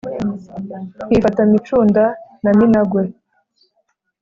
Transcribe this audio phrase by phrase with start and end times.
[1.07, 2.03] nkifata micunda
[2.43, 3.03] na minagwe